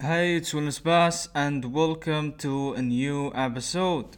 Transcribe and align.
Hey, 0.00 0.36
it's 0.36 0.52
Wellnesspass, 0.52 1.26
and 1.34 1.74
welcome 1.74 2.34
to 2.34 2.72
a 2.74 2.80
new 2.80 3.32
episode. 3.34 4.16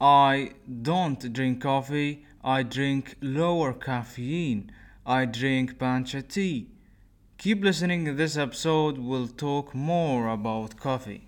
I 0.00 0.52
don't 0.82 1.32
drink 1.32 1.60
coffee, 1.60 2.24
I 2.44 2.62
drink 2.62 3.16
lower 3.20 3.72
caffeine. 3.72 4.70
I 5.04 5.24
drink 5.24 5.76
bancha 5.76 6.22
tea. 6.22 6.68
Keep 7.36 7.64
listening, 7.64 8.14
this 8.14 8.36
episode 8.36 8.98
will 8.98 9.26
talk 9.26 9.74
more 9.74 10.28
about 10.28 10.76
coffee. 10.76 11.27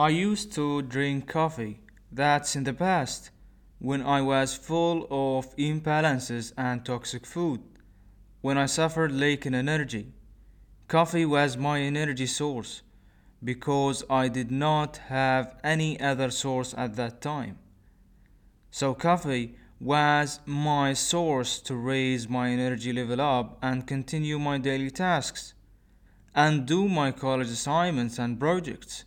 I 0.00 0.10
used 0.10 0.52
to 0.52 0.80
drink 0.82 1.26
coffee. 1.26 1.80
That's 2.12 2.54
in 2.54 2.62
the 2.62 2.72
past, 2.72 3.30
when 3.80 4.00
I 4.00 4.22
was 4.22 4.54
full 4.54 5.08
of 5.10 5.56
imbalances 5.56 6.52
and 6.56 6.84
toxic 6.84 7.26
food, 7.26 7.62
when 8.40 8.56
I 8.56 8.66
suffered 8.66 9.10
lack 9.10 9.44
in 9.44 9.56
energy. 9.56 10.12
Coffee 10.86 11.26
was 11.26 11.56
my 11.56 11.80
energy 11.80 12.26
source 12.26 12.82
because 13.42 14.04
I 14.08 14.28
did 14.28 14.52
not 14.52 14.98
have 15.08 15.56
any 15.64 15.98
other 15.98 16.30
source 16.30 16.74
at 16.78 16.94
that 16.94 17.20
time. 17.20 17.58
So, 18.70 18.94
coffee 18.94 19.56
was 19.80 20.38
my 20.46 20.92
source 20.92 21.58
to 21.62 21.74
raise 21.74 22.28
my 22.28 22.50
energy 22.50 22.92
level 22.92 23.20
up 23.20 23.58
and 23.60 23.84
continue 23.84 24.38
my 24.38 24.58
daily 24.58 24.92
tasks 24.92 25.54
and 26.36 26.66
do 26.66 26.88
my 26.88 27.10
college 27.10 27.48
assignments 27.48 28.20
and 28.20 28.38
projects. 28.38 29.04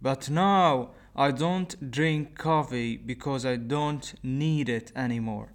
But 0.00 0.30
now 0.30 0.90
I 1.14 1.30
don't 1.30 1.90
drink 1.90 2.36
coffee 2.36 2.96
because 2.96 3.46
I 3.46 3.56
don't 3.56 4.14
need 4.22 4.68
it 4.68 4.92
anymore. 4.94 5.52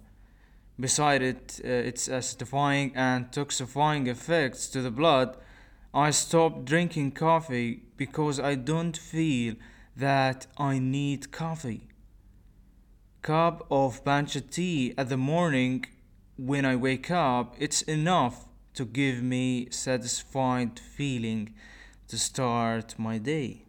Besides 0.78 1.24
it, 1.24 1.60
uh, 1.64 1.68
its 1.68 2.08
acidifying 2.08 2.92
and 2.94 3.30
toxifying 3.30 4.08
effects 4.08 4.66
to 4.68 4.82
the 4.82 4.90
blood, 4.90 5.36
I 5.94 6.10
stopped 6.10 6.64
drinking 6.64 7.12
coffee 7.12 7.82
because 7.96 8.40
I 8.40 8.54
don't 8.54 8.96
feel 8.96 9.54
that 9.96 10.46
I 10.56 10.78
need 10.78 11.30
coffee. 11.30 11.88
Cup 13.20 13.66
of 13.70 14.02
bancha 14.04 14.40
tea 14.40 14.94
at 14.98 15.08
the 15.08 15.16
morning 15.16 15.84
when 16.36 16.64
I 16.64 16.74
wake 16.74 17.10
up, 17.10 17.54
it's 17.58 17.82
enough 17.82 18.48
to 18.74 18.84
give 18.84 19.22
me 19.22 19.68
satisfied 19.70 20.80
feeling 20.80 21.54
to 22.08 22.18
start 22.18 22.98
my 22.98 23.18
day. 23.18 23.66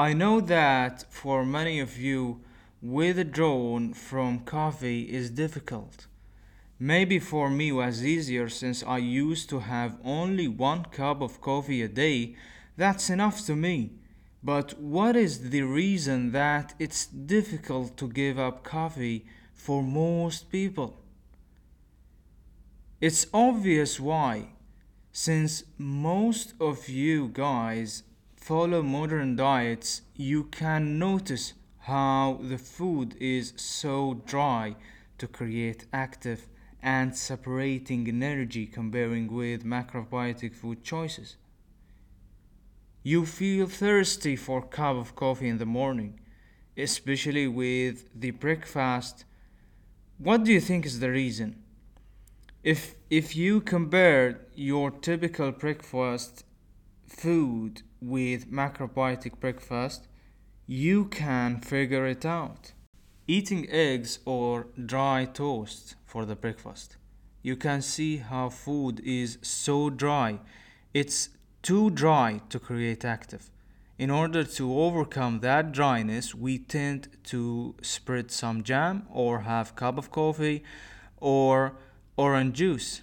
I 0.00 0.14
know 0.14 0.40
that 0.40 1.04
for 1.10 1.44
many 1.44 1.78
of 1.78 1.98
you, 1.98 2.40
withdrawing 2.80 3.92
from 3.92 4.46
coffee 4.46 5.02
is 5.02 5.28
difficult. 5.28 6.06
Maybe 6.78 7.18
for 7.18 7.50
me 7.50 7.70
was 7.70 8.02
easier 8.02 8.48
since 8.48 8.82
I 8.82 8.96
used 8.96 9.50
to 9.50 9.58
have 9.60 9.98
only 10.02 10.48
one 10.48 10.84
cup 10.86 11.20
of 11.20 11.42
coffee 11.42 11.82
a 11.82 11.88
day. 11.88 12.34
That's 12.78 13.10
enough 13.10 13.44
to 13.44 13.54
me. 13.54 13.90
But 14.42 14.80
what 14.80 15.16
is 15.16 15.50
the 15.50 15.64
reason 15.64 16.32
that 16.32 16.72
it's 16.78 17.04
difficult 17.04 17.98
to 17.98 18.08
give 18.08 18.38
up 18.38 18.64
coffee 18.64 19.26
for 19.52 19.82
most 19.82 20.50
people? 20.50 20.98
It's 23.02 23.26
obvious 23.34 24.00
why, 24.00 24.54
since 25.12 25.64
most 25.76 26.54
of 26.58 26.88
you 26.88 27.28
guys 27.28 28.04
follow 28.40 28.82
modern 28.82 29.36
diets, 29.36 30.02
you 30.16 30.44
can 30.44 30.98
notice 30.98 31.52
how 31.80 32.40
the 32.42 32.58
food 32.58 33.14
is 33.20 33.52
so 33.56 34.22
dry 34.26 34.76
to 35.18 35.26
create 35.26 35.86
active 35.92 36.48
and 36.82 37.14
separating 37.14 38.08
energy 38.08 38.66
comparing 38.66 39.32
with 39.32 39.64
macrobiotic 39.64 40.54
food 40.54 40.82
choices. 40.82 41.36
You 43.02 43.24
feel 43.26 43.66
thirsty 43.66 44.36
for 44.36 44.58
a 44.58 44.66
cup 44.66 44.96
of 44.96 45.14
coffee 45.14 45.48
in 45.48 45.58
the 45.58 45.66
morning, 45.66 46.20
especially 46.76 47.46
with 47.46 48.08
the 48.14 48.30
breakfast. 48.30 49.24
What 50.18 50.44
do 50.44 50.52
you 50.52 50.60
think 50.60 50.84
is 50.84 51.00
the 51.00 51.10
reason? 51.10 51.62
If 52.62 52.94
if 53.08 53.34
you 53.34 53.62
compare 53.62 54.40
your 54.54 54.90
typical 54.90 55.50
breakfast 55.50 56.44
food 57.06 57.82
with 58.00 58.50
macrobiotic 58.50 59.40
breakfast, 59.40 60.08
you 60.66 61.06
can 61.06 61.60
figure 61.60 62.06
it 62.06 62.24
out. 62.24 62.72
Eating 63.26 63.66
eggs 63.70 64.18
or 64.24 64.66
dry 64.86 65.24
toast 65.24 65.94
for 66.04 66.24
the 66.24 66.36
breakfast. 66.36 66.96
You 67.42 67.56
can 67.56 67.82
see 67.82 68.18
how 68.18 68.48
food 68.48 69.00
is 69.04 69.38
so 69.42 69.90
dry. 69.90 70.40
It's 70.92 71.30
too 71.62 71.90
dry 71.90 72.40
to 72.48 72.58
create 72.58 73.04
active. 73.04 73.50
In 73.98 74.10
order 74.10 74.44
to 74.44 74.78
overcome 74.78 75.40
that 75.40 75.72
dryness, 75.72 76.34
we 76.34 76.58
tend 76.58 77.08
to 77.24 77.74
spread 77.82 78.30
some 78.30 78.62
jam 78.62 79.06
or 79.10 79.40
have 79.40 79.76
cup 79.76 79.98
of 79.98 80.10
coffee 80.10 80.64
or 81.18 81.76
orange 82.16 82.56
juice. 82.56 83.02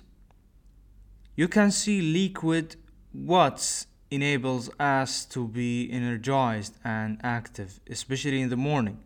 You 1.35 1.47
can 1.47 1.69
see 1.69 2.01
liquid 2.01 2.77
what's 3.11 3.85
enables 4.09 4.69
us 4.79 5.25
to 5.25 5.47
be 5.47 5.89
energized 5.91 6.77
and 6.83 7.19
active, 7.23 7.79
especially 7.89 8.41
in 8.41 8.49
the 8.49 8.57
morning. 8.57 8.99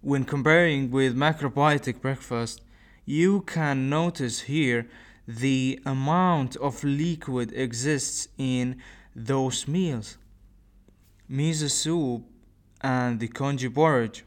When 0.00 0.24
comparing 0.24 0.90
with 0.90 1.16
macrobiotic 1.16 2.00
breakfast, 2.00 2.60
you 3.04 3.40
can 3.42 3.88
notice 3.88 4.40
here 4.42 4.88
the 5.26 5.80
amount 5.84 6.56
of 6.56 6.84
liquid 6.84 7.52
exists 7.52 8.28
in 8.38 8.80
those 9.14 9.66
meals. 9.66 10.18
Miso 11.30 11.70
soup 11.70 12.22
and 12.80 13.18
the 13.18 13.28
congee 13.28 13.68
porridge. 13.68 14.24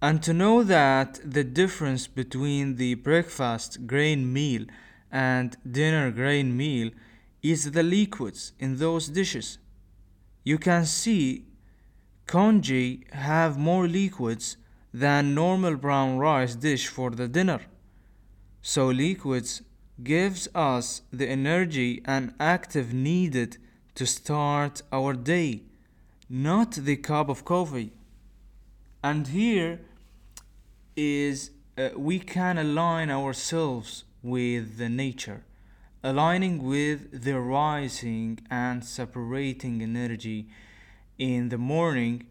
And 0.00 0.22
to 0.24 0.32
know 0.32 0.62
that 0.64 1.20
the 1.24 1.44
difference 1.44 2.06
between 2.06 2.76
the 2.76 2.94
breakfast 2.94 3.86
grain 3.86 4.32
meal 4.32 4.66
and 5.10 5.56
dinner 5.68 6.10
grain 6.10 6.56
meal 6.56 6.90
is 7.42 7.72
the 7.72 7.82
liquids 7.82 8.52
in 8.58 8.78
those 8.78 9.08
dishes. 9.08 9.58
You 10.44 10.58
can 10.58 10.84
see 10.86 11.44
congee 12.26 13.04
have 13.12 13.58
more 13.58 13.88
liquids 13.88 14.56
than 14.94 15.34
normal 15.34 15.76
brown 15.76 16.18
rice 16.18 16.54
dish 16.54 16.86
for 16.86 17.10
the 17.10 17.28
dinner. 17.28 17.60
So 18.60 18.86
liquids 18.88 19.62
gives 20.02 20.48
us 20.54 21.02
the 21.12 21.28
energy 21.28 22.02
and 22.04 22.34
active 22.38 22.92
needed 22.92 23.58
to 23.94 24.06
start 24.06 24.82
our 24.92 25.12
day, 25.12 25.62
not 26.28 26.72
the 26.72 26.96
cup 26.96 27.28
of 27.28 27.44
coffee. 27.44 27.92
And 29.02 29.26
here 29.28 29.80
is 30.96 31.50
uh, 31.76 31.90
we 31.96 32.18
can 32.18 32.58
align 32.58 33.10
ourselves 33.10 34.04
with 34.22 34.76
the 34.76 34.88
nature 34.88 35.44
aligning 36.04 36.60
with 36.62 37.22
the 37.22 37.38
rising 37.38 38.40
and 38.50 38.84
separating 38.84 39.80
energy 39.82 40.48
in 41.16 41.48
the 41.48 41.58
morning. 41.58 42.26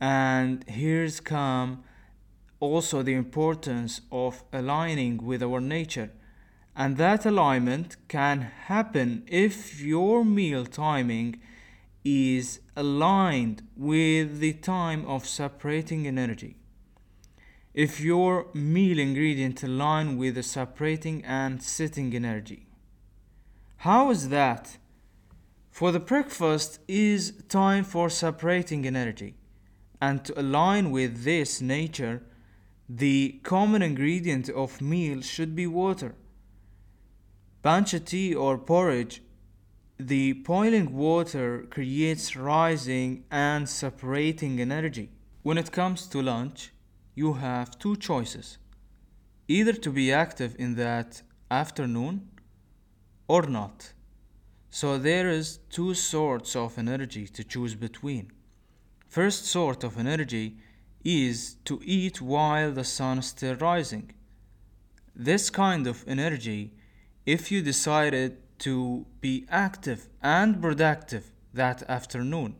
And 0.00 0.64
here's 0.68 1.18
come 1.18 1.82
also 2.60 3.02
the 3.02 3.14
importance 3.14 4.00
of 4.12 4.44
aligning 4.52 5.24
with 5.24 5.42
our 5.42 5.60
nature. 5.60 6.10
And 6.76 6.96
that 6.98 7.26
alignment 7.26 7.96
can 8.06 8.40
happen 8.40 9.24
if 9.26 9.80
your 9.80 10.24
meal 10.24 10.64
timing 10.64 11.40
is 12.04 12.60
aligned 12.76 13.66
with 13.76 14.38
the 14.38 14.52
time 14.52 15.04
of 15.06 15.26
separating 15.26 16.06
energy. 16.06 16.56
If 17.74 18.00
your 18.00 18.46
meal 18.54 19.00
ingredient 19.00 19.64
align 19.64 20.16
with 20.18 20.36
the 20.36 20.44
separating 20.44 21.24
and 21.24 21.60
sitting 21.60 22.14
energy 22.14 22.67
how 23.78 24.10
is 24.10 24.28
that? 24.30 24.78
For 25.70 25.92
the 25.92 26.00
breakfast 26.00 26.80
is 26.88 27.32
time 27.48 27.84
for 27.84 28.10
separating 28.10 28.84
energy, 28.84 29.36
and 30.00 30.24
to 30.24 30.40
align 30.40 30.90
with 30.90 31.22
this 31.22 31.60
nature, 31.60 32.22
the 32.88 33.40
common 33.44 33.82
ingredient 33.82 34.48
of 34.48 34.80
meal 34.80 35.20
should 35.20 35.54
be 35.54 35.68
water. 35.68 36.16
Bancha 37.62 38.00
tea 38.00 38.34
or 38.34 38.58
porridge, 38.58 39.22
the 39.96 40.32
boiling 40.32 40.92
water 40.92 41.64
creates 41.70 42.34
rising 42.34 43.24
and 43.30 43.68
separating 43.68 44.60
energy. 44.60 45.10
When 45.42 45.58
it 45.58 45.70
comes 45.70 46.08
to 46.08 46.20
lunch, 46.20 46.72
you 47.14 47.34
have 47.34 47.78
two 47.78 47.94
choices 47.94 48.58
either 49.46 49.72
to 49.72 49.90
be 49.90 50.12
active 50.12 50.54
in 50.58 50.74
that 50.74 51.22
afternoon 51.50 52.28
or 53.28 53.42
not. 53.42 53.92
So 54.70 54.98
there 54.98 55.28
is 55.28 55.60
two 55.70 55.94
sorts 55.94 56.56
of 56.56 56.78
energy 56.78 57.26
to 57.28 57.44
choose 57.44 57.74
between. 57.74 58.32
First 59.06 59.46
sort 59.46 59.84
of 59.84 59.98
energy 59.98 60.56
is 61.04 61.56
to 61.64 61.80
eat 61.84 62.20
while 62.20 62.72
the 62.72 62.84
sun 62.84 63.18
is 63.18 63.26
still 63.26 63.54
rising. 63.56 64.12
This 65.14 65.50
kind 65.50 65.86
of 65.86 66.04
energy, 66.06 66.72
if 67.24 67.50
you 67.50 67.62
decided 67.62 68.38
to 68.60 69.06
be 69.20 69.46
active 69.48 70.08
and 70.22 70.60
productive 70.60 71.30
that 71.54 71.82
afternoon, 71.88 72.56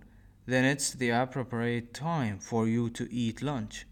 then 0.46 0.64
it's 0.64 0.92
the 0.92 1.10
appropriate 1.10 1.92
time 1.92 2.38
for 2.38 2.66
you 2.66 2.88
to 2.90 3.12
eat 3.12 3.42
lunch. 3.42 3.86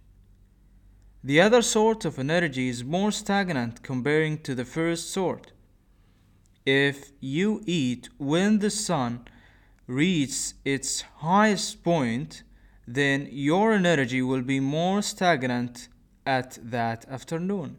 The 1.22 1.40
other 1.40 1.60
sort 1.60 2.04
of 2.04 2.18
energy 2.18 2.68
is 2.68 2.84
more 2.84 3.12
stagnant 3.12 3.82
comparing 3.82 4.38
to 4.38 4.54
the 4.54 4.64
first 4.64 5.10
sort. 5.10 5.52
If 6.66 7.12
you 7.20 7.62
eat 7.64 8.08
when 8.18 8.58
the 8.58 8.70
sun 8.70 9.20
reaches 9.86 10.54
its 10.64 11.02
highest 11.18 11.84
point, 11.84 12.42
then 12.88 13.28
your 13.30 13.72
energy 13.72 14.20
will 14.20 14.42
be 14.42 14.58
more 14.58 15.00
stagnant 15.00 15.88
at 16.26 16.58
that 16.60 17.04
afternoon. 17.08 17.76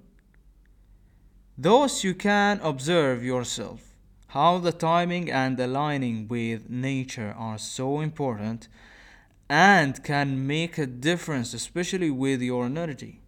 Thus, 1.58 2.06
you 2.06 2.14
can 2.14 2.62
observe 2.62 3.26
yourself 3.26 3.98
how 4.28 4.58
the 4.60 4.72
timing 4.72 5.30
and 5.30 5.60
aligning 5.60 6.30
with 6.30 6.70
nature 6.70 7.36
are 7.38 7.58
so 7.58 8.00
important 8.00 8.70
and 9.50 10.02
can 10.02 10.48
make 10.48 10.78
a 10.78 10.86
difference, 10.86 11.54
especially 11.54 12.10
with 12.10 12.42
your 12.42 12.66
energy. 12.66 13.20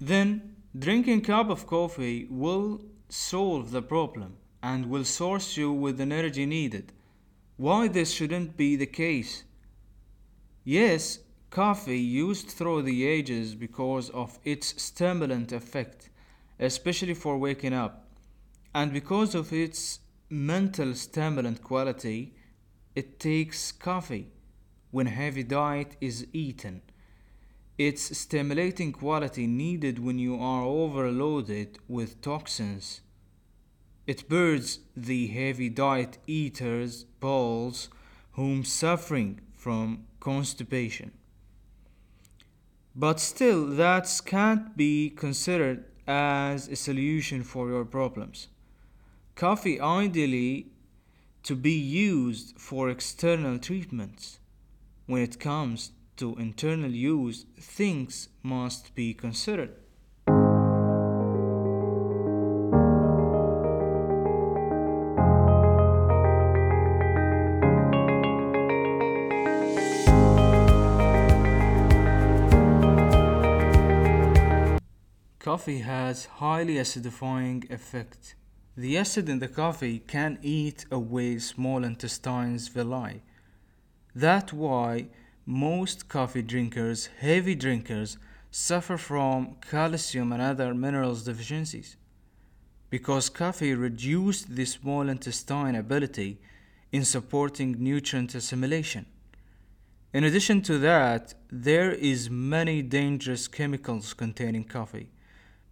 Then, 0.00 0.56
drinking 0.76 1.18
a 1.18 1.26
cup 1.26 1.50
of 1.50 1.68
coffee 1.68 2.26
will 2.28 2.80
solve 3.08 3.70
the 3.70 3.82
problem 3.82 4.38
and 4.64 4.86
will 4.86 5.04
source 5.04 5.56
you 5.58 5.70
with 5.70 5.98
the 5.98 6.02
energy 6.02 6.46
needed. 6.46 6.86
Why 7.56 7.88
this 7.88 8.10
shouldn't 8.12 8.56
be 8.56 8.76
the 8.76 8.86
case? 9.04 9.44
Yes, 10.64 11.18
coffee 11.50 12.00
used 12.00 12.48
through 12.48 12.82
the 12.82 13.06
ages 13.06 13.54
because 13.54 14.08
of 14.10 14.38
its 14.42 14.82
stimulant 14.82 15.52
effect, 15.52 16.08
especially 16.58 17.14
for 17.14 17.36
waking 17.36 17.74
up, 17.74 18.08
and 18.74 18.92
because 18.92 19.34
of 19.34 19.52
its 19.52 20.00
mental 20.30 20.94
stimulant 20.94 21.62
quality, 21.62 22.34
it 22.94 23.20
takes 23.20 23.70
coffee 23.70 24.28
when 24.90 25.06
heavy 25.06 25.42
diet 25.42 25.96
is 26.00 26.26
eaten 26.32 26.80
its 27.76 28.16
stimulating 28.16 28.92
quality 28.92 29.46
needed 29.48 29.98
when 29.98 30.16
you 30.16 30.36
are 30.40 30.62
overloaded 30.62 31.76
with 31.88 32.20
toxins. 32.20 33.00
It 34.06 34.28
burns 34.28 34.80
the 34.96 35.26
heavy 35.28 35.68
diet 35.68 36.18
eaters' 36.26 37.04
balls 37.20 37.88
whom 38.32 38.64
suffering 38.64 39.40
from 39.54 40.04
constipation. 40.20 41.12
But 42.94 43.18
still, 43.18 43.66
that 43.66 44.08
can't 44.24 44.76
be 44.76 45.10
considered 45.10 45.84
as 46.06 46.68
a 46.68 46.76
solution 46.76 47.42
for 47.42 47.68
your 47.68 47.84
problems. 47.84 48.48
Coffee 49.34 49.80
ideally 49.80 50.66
to 51.42 51.56
be 51.56 51.72
used 51.72 52.58
for 52.58 52.90
external 52.90 53.58
treatments 53.58 54.38
when 55.06 55.22
it 55.22 55.40
comes 55.40 55.92
to 56.16 56.36
internal 56.36 56.90
use, 56.90 57.46
things 57.58 58.28
must 58.42 58.94
be 58.94 59.12
considered. 59.12 59.74
Coffee 75.64 75.78
has 75.78 76.26
highly 76.26 76.74
acidifying 76.74 77.70
effect. 77.70 78.34
The 78.76 78.98
acid 78.98 79.30
in 79.30 79.38
the 79.38 79.48
coffee 79.48 79.98
can 79.98 80.38
eat 80.42 80.84
away 80.90 81.38
small 81.38 81.84
intestines 81.84 82.68
villi. 82.68 83.22
That's 84.14 84.52
why 84.52 85.06
most 85.46 86.10
coffee 86.10 86.42
drinkers, 86.42 87.08
heavy 87.18 87.54
drinkers, 87.54 88.18
suffer 88.50 88.98
from 88.98 89.56
calcium 89.70 90.34
and 90.34 90.42
other 90.42 90.74
minerals 90.74 91.24
deficiencies 91.24 91.96
because 92.90 93.30
coffee 93.30 93.72
reduced 93.72 94.54
the 94.56 94.66
small 94.66 95.08
intestine 95.08 95.76
ability 95.76 96.42
in 96.92 97.06
supporting 97.06 97.82
nutrient 97.82 98.34
assimilation. 98.34 99.06
In 100.12 100.24
addition 100.24 100.60
to 100.60 100.76
that, 100.80 101.32
there 101.50 101.90
is 101.90 102.28
many 102.28 102.82
dangerous 102.82 103.48
chemicals 103.48 104.12
containing 104.12 104.64
coffee, 104.64 105.08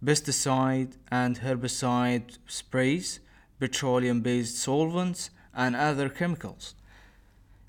pesticide 0.03 0.97
and 1.11 1.39
herbicide 1.39 2.37
sprays, 2.47 3.19
petroleum-based 3.59 4.57
solvents, 4.57 5.29
and 5.55 5.75
other 5.75 6.09
chemicals. 6.09 6.75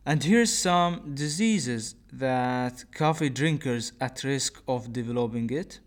And 0.06 0.22
here's 0.22 0.52
some 0.52 1.14
diseases 1.14 1.94
that 2.12 2.84
coffee 2.92 3.30
drinkers 3.30 3.92
at 4.00 4.22
risk 4.24 4.62
of 4.68 4.92
developing 4.92 5.50
it. 5.50 5.80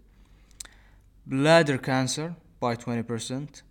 Bladder 1.26 1.78
cancer 1.78 2.36
by 2.60 2.76
20% 2.76 3.62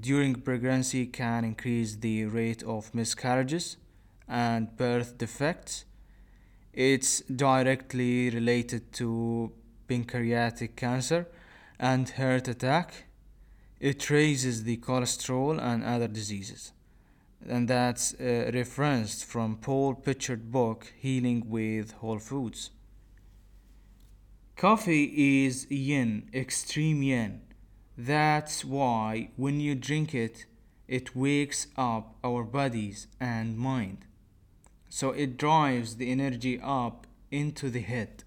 during 0.00 0.34
pregnancy 0.34 1.06
can 1.06 1.44
increase 1.44 1.96
the 1.96 2.24
rate 2.24 2.62
of 2.62 2.94
miscarriages 2.94 3.76
and 4.26 4.76
birth 4.76 5.18
defects. 5.18 5.84
It's 6.72 7.20
directly 7.20 8.30
related 8.30 8.92
to 8.94 9.52
pancreatic 9.86 10.74
cancer 10.74 11.28
and 11.78 12.08
heart 12.10 12.48
attack. 12.48 13.04
It 13.80 14.08
raises 14.10 14.64
the 14.64 14.76
cholesterol 14.78 15.60
and 15.60 15.84
other 15.84 16.08
diseases 16.08 16.72
and 17.48 17.68
that's 17.68 18.14
uh, 18.14 18.50
referenced 18.54 19.24
from 19.24 19.56
Paul 19.56 19.94
Pitchford 19.94 20.50
book 20.50 20.92
Healing 20.96 21.44
with 21.48 21.92
Whole 21.92 22.18
Foods. 22.18 22.70
Coffee 24.56 25.44
is 25.44 25.66
yin, 25.70 26.30
extreme 26.32 27.02
yin. 27.02 27.42
That's 27.96 28.64
why 28.64 29.30
when 29.36 29.60
you 29.60 29.74
drink 29.74 30.14
it, 30.14 30.46
it 30.88 31.16
wakes 31.16 31.66
up 31.76 32.16
our 32.22 32.44
bodies 32.44 33.08
and 33.20 33.58
mind. 33.58 34.06
So 34.88 35.10
it 35.10 35.36
drives 35.36 35.96
the 35.96 36.10
energy 36.10 36.60
up 36.62 37.06
into 37.30 37.68
the 37.68 37.80
head. 37.80 38.22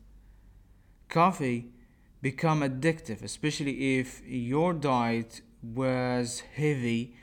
Coffee 1.08 1.72
become 2.22 2.62
addictive, 2.62 3.22
especially 3.24 4.00
if 4.00 4.22
your 4.26 4.74
diet 4.74 5.42
was 5.62 6.42
heavy 6.56 7.16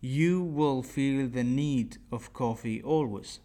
you 0.00 0.42
will 0.42 0.82
feel 0.82 1.28
the 1.28 1.44
need 1.44 1.98
of 2.10 2.32
coffee 2.32 2.82
always. 2.82 3.40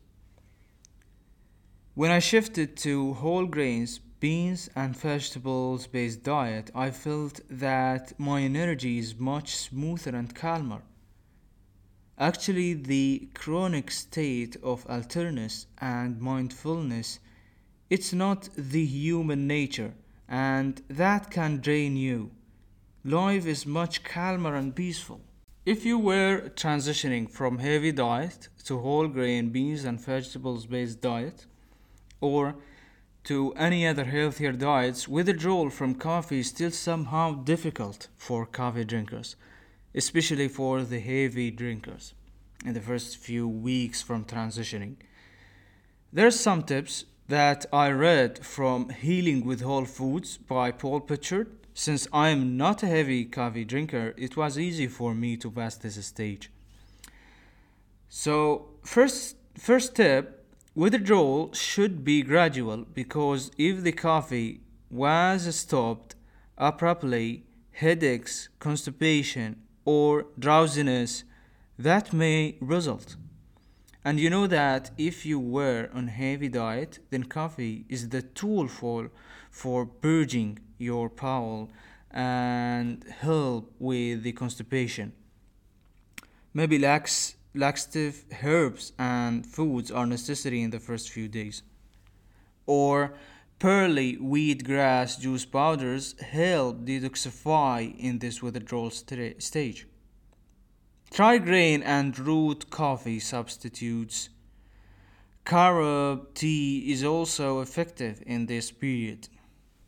When 1.93 2.12
I 2.12 2.19
shifted 2.19 2.77
to 2.77 3.13
whole 3.13 3.45
grains, 3.45 4.00
beans, 4.19 4.69
and 4.75 4.95
vegetables 4.95 5.88
based 5.88 6.24
diet, 6.24 6.71
I 6.74 6.91
felt 6.91 7.41
that 7.50 8.17
my 8.19 8.41
energy 8.41 8.97
is 8.97 9.19
much 9.19 9.55
smoother 9.55 10.15
and 10.15 10.33
calmer. 10.33 10.81
Actually, 12.17 12.74
the 12.74 13.29
chronic 13.33 13.91
state 13.91 14.55
of 14.63 14.85
alertness 14.88 15.67
and 15.79 16.21
mindfulness, 16.21 17.19
it's 17.89 18.13
not 18.13 18.50
the 18.55 18.85
human 18.85 19.47
nature, 19.47 19.93
and 20.27 20.82
that 20.89 21.29
can 21.29 21.60
drain 21.60 21.96
you. 21.96 22.32
Life 23.03 23.46
is 23.46 23.65
much 23.65 24.03
calmer 24.03 24.55
and 24.55 24.75
peaceful. 24.75 25.22
If 25.65 25.86
you 25.86 25.98
were 25.98 26.51
transitioning 26.55 27.29
from 27.29 27.60
heavy 27.60 27.91
diet 27.91 28.50
to 28.65 28.79
whole 28.79 29.08
grain 29.08 29.50
beans 29.50 29.84
and 29.84 30.00
vegetables 30.00 30.65
based 30.65 31.01
diet 31.01 31.46
or 32.22 32.55
to 33.25 33.53
any 33.53 33.88
other 33.88 34.05
healthier 34.05 34.51
diets, 34.51 35.08
withdrawal 35.08 35.72
from 35.72 35.96
coffee 35.96 36.39
is 36.39 36.50
still 36.50 36.70
somehow 36.70 37.34
difficult 37.34 38.08
for 38.15 38.46
coffee 38.46 38.86
drinkers, 38.86 39.36
especially 39.96 40.48
for 40.48 40.84
the 40.84 41.00
heavy 41.00 41.50
drinkers 41.50 42.13
in 42.63 42.74
the 42.74 42.82
first 42.82 43.17
few 43.17 43.48
weeks 43.48 44.01
from 44.01 44.25
transitioning. 44.25 44.96
There 46.13 46.27
are 46.27 46.32
some 46.32 46.62
tips 46.63 47.05
that 47.27 47.65
I 47.74 47.89
read 47.89 48.46
from 48.46 48.89
Healing 48.89 49.46
with 49.46 49.62
Whole 49.62 49.86
Foods 49.86 50.38
by 50.38 50.72
Paul 50.72 51.01
Pitchford 51.01 51.48
since 51.77 52.08
I 52.13 52.29
am 52.29 52.55
not 52.55 52.84
a 52.84 52.88
heavy 52.88 53.25
coffee 53.25 53.65
drinker, 53.65 54.13
it 54.15 54.38
was 54.38 54.58
easy 54.58 54.88
for 54.88 55.13
me 55.13 55.36
to 55.38 55.51
pass 55.51 55.75
this 55.75 56.03
stage. 56.05 56.50
So, 58.08 58.67
first, 58.82 59.36
first 59.58 59.91
step 59.91 60.46
withdrawal 60.74 61.51
should 61.53 62.05
be 62.05 62.22
gradual 62.22 62.86
because 62.94 63.51
if 63.58 63.84
the 63.84 63.91
coffee 63.91 64.62
was 64.89 65.53
stopped 65.53 66.15
abruptly, 66.58 67.44
headaches, 67.72 68.48
constipation, 68.60 69.62
or 69.84 70.27
drowsiness 70.39 71.25
that 71.77 72.13
may 72.13 72.55
result. 72.62 73.17
And 74.05 74.19
you 74.19 74.29
know 74.29 74.45
that 74.45 74.91
if 75.00 75.25
you 75.25 75.39
were 75.39 75.89
on 75.91 76.09
heavy 76.09 76.47
diet, 76.47 77.00
then 77.09 77.24
coffee 77.24 77.85
is 77.89 78.09
the 78.09 78.21
tool 78.21 78.67
for 78.67 79.09
for 79.50 79.88
purging 79.88 80.59
your 80.77 81.09
bowel 81.09 81.71
and 82.12 83.03
help 83.21 83.74
with 83.79 84.21
the 84.21 84.33
constipation. 84.33 85.12
Maybe 86.53 86.77
lax, 86.77 87.35
laxative 87.55 88.25
herbs 88.43 88.93
and 89.00 89.43
foods 89.43 89.89
are 89.89 90.05
necessary 90.05 90.62
in 90.62 90.69
the 90.69 90.79
first 90.79 91.09
few 91.09 91.27
days. 91.27 91.63
Or 92.67 93.15
barley 93.57 94.17
wheatgrass 94.17 95.19
juice 95.19 95.45
powders 95.45 96.13
help 96.19 96.85
detoxify 96.85 97.97
in 97.97 98.19
this 98.19 98.43
withdrawal 98.43 98.91
st- 98.91 99.41
stage. 99.41 99.88
Try 101.15 101.38
grain 101.38 101.81
and 101.81 102.19
root 102.19 102.69
coffee 102.69 103.19
substitutes. 103.22 104.27
Carob 105.45 106.34
tea 106.34 106.91
is 106.91 107.05
also 107.05 107.62
effective 107.62 108.22
in 108.25 108.48
this 108.48 108.69
period. 108.69 109.29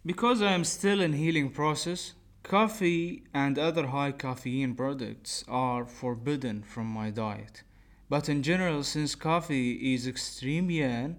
Because 0.06 0.42
I 0.42 0.54
am 0.54 0.64
still 0.64 1.02
in 1.02 1.12
healing 1.12 1.50
process, 1.50 2.14
coffee 2.44 3.26
and 3.34 3.60
other 3.60 3.88
high 3.88 4.14
caffeine 4.14 4.74
products 4.74 5.44
are 5.50 5.86
forbidden 5.86 6.64
from 6.64 6.88
my 6.88 7.10
diet. 7.10 7.62
But 8.08 8.30
in 8.30 8.42
general, 8.42 8.84
since 8.84 9.14
coffee 9.14 9.94
is 9.94 10.08
extreme 10.08 10.72
yin, 10.72 11.18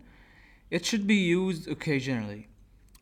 it 0.71 0.87
should 0.87 1.07
be 1.07 1.17
used 1.17 1.69
occasionally, 1.69 2.49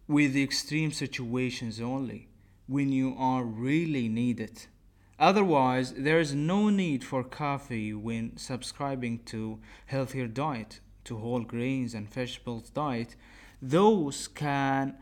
with 0.08 0.36
extreme 0.36 0.90
situations 0.90 1.80
only, 1.80 2.26
when 2.66 2.90
you 2.90 3.14
are 3.16 3.44
really 3.44 4.08
needed. 4.08 4.66
Otherwise, 5.18 5.94
there 5.94 6.20
is 6.20 6.35
no 6.35 6.68
need 6.68 7.02
for 7.02 7.25
coffee 7.25 7.94
when 7.94 8.37
subscribing 8.37 9.20
to 9.25 9.58
healthier 9.87 10.26
diet, 10.26 10.80
to 11.04 11.16
whole 11.18 11.40
grains 11.40 11.94
and 11.94 12.12
vegetables 12.12 12.68
diet. 12.70 13.16
Those 13.62 14.28
can 14.28 14.96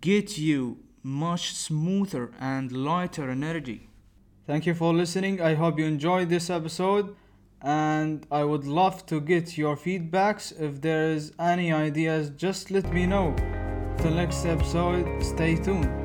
get 0.00 0.38
you 0.38 0.78
much 1.02 1.52
smoother 1.52 2.30
and 2.38 2.70
lighter 2.70 3.28
energy. 3.28 3.88
Thank 4.46 4.66
you 4.66 4.74
for 4.74 4.94
listening. 4.94 5.40
I 5.40 5.54
hope 5.54 5.78
you 5.78 5.84
enjoyed 5.84 6.28
this 6.28 6.50
episode 6.50 7.16
and 7.60 8.26
I 8.30 8.44
would 8.44 8.64
love 8.64 9.06
to 9.06 9.20
get 9.20 9.56
your 9.56 9.76
feedbacks. 9.76 10.52
If 10.60 10.80
there 10.80 11.10
is 11.10 11.32
any 11.38 11.72
ideas, 11.72 12.30
just 12.30 12.70
let 12.70 12.92
me 12.92 13.06
know. 13.06 13.34
Till 13.98 14.12
next 14.12 14.44
episode, 14.44 15.22
stay 15.22 15.56
tuned. 15.56 16.01